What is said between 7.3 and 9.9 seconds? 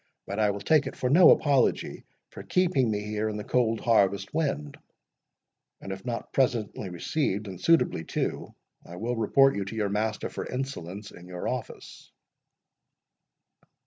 and suitably too, I will report you to your